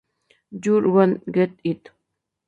You're 0.49 0.81
Gonna 0.81 1.19
Get 1.29 1.51
It! 1.63 1.91